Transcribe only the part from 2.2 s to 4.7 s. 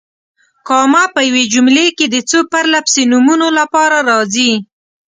څو پرله پسې نومونو لپاره راځي.